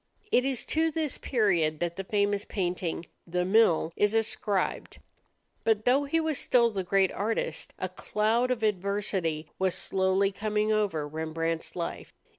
It 0.31 0.43
is 0.43 0.65
to 0.65 0.89
this 0.89 1.19
period 1.19 1.79
that 1.79 1.95
the 1.95 2.03
famous 2.03 2.43
painting, 2.43 3.05
"The 3.27 3.45
Mill," 3.45 3.93
is 3.95 4.15
ascribed. 4.15 4.97
But 5.63 5.85
though 5.85 6.05
he 6.05 6.19
was 6.19 6.39
still 6.39 6.71
the 6.71 6.83
great 6.83 7.11
artist, 7.11 7.71
a 7.77 7.87
cloud 7.87 8.49
of 8.49 8.63
adversity 8.63 9.51
was 9.59 9.75
slowly 9.75 10.31
coming 10.31 10.71
over 10.71 11.07
Rembrandt's 11.07 11.75
life. 11.75 12.13